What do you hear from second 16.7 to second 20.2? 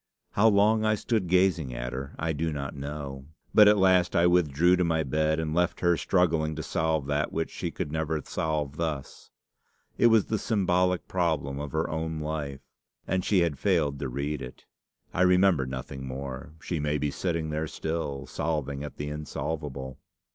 may be sitting there still, solving at the insolvable.